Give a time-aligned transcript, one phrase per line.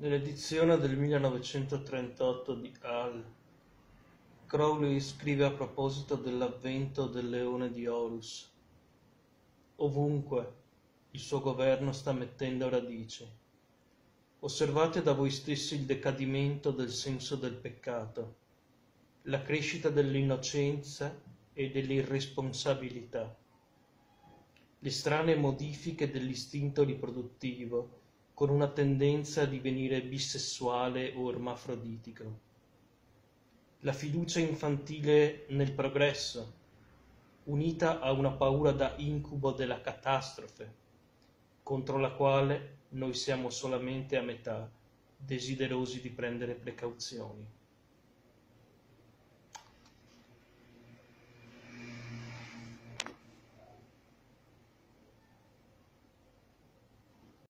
[0.00, 3.22] Nell'edizione del 1938 di Hall,
[4.46, 8.50] Crowley scrive a proposito dell'avvento del leone di Horus:
[9.76, 10.54] Ovunque
[11.10, 13.28] il suo governo sta mettendo radici.
[14.38, 18.36] Osservate da voi stessi il decadimento del senso del peccato,
[19.24, 21.14] la crescita dell'innocenza
[21.52, 23.36] e dell'irresponsabilità,
[24.78, 27.98] le strane modifiche dell'istinto riproduttivo
[28.40, 32.38] con una tendenza a divenire bisessuale o ermafroditico.
[33.80, 36.54] La fiducia infantile nel progresso,
[37.44, 40.72] unita a una paura da incubo della catastrofe,
[41.62, 44.70] contro la quale noi siamo solamente a metà
[45.18, 47.46] desiderosi di prendere precauzioni.